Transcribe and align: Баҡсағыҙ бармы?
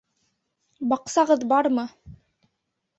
Баҡсағыҙ 0.95 1.47
бармы? 1.55 1.87